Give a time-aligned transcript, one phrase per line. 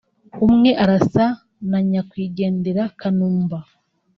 [0.45, 1.25] umwe arasa
[1.69, 3.57] na nyakwigendera Kanumba